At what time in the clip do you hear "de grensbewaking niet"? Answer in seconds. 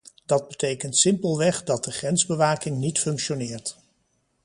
1.83-2.99